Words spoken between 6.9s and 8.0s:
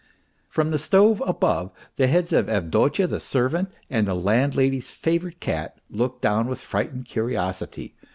curiosity.